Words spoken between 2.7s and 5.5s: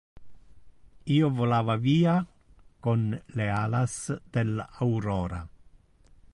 con le alas del aurora.